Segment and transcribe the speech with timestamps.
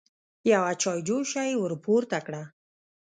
[0.51, 2.43] يوه چايجوشه يې ور پورته کړه.